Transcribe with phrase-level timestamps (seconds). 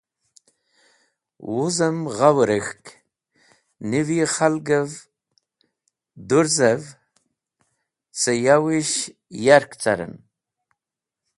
[1.51, 2.85] Wuzem gha wẽrek̃hk,
[3.89, 4.89] niv yi khalgev
[6.27, 6.81] dũrzev
[8.19, 8.95] ce yawish
[9.45, 10.15] yark caren.